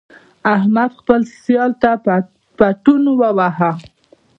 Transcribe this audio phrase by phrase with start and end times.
[0.55, 1.91] احمد خپل سیال ته
[2.57, 3.71] پتون وواهه.